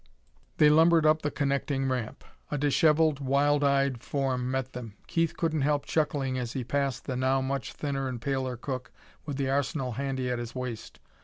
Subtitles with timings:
[0.57, 2.23] They lumbered up the connecting ramp.
[2.49, 4.95] A disheveled, wild eyed form met them.
[5.05, 8.91] Keith couldn't help chuckling as he passed the now much thinner and paler cook,
[9.27, 10.99] with the arsenal handy at his waist.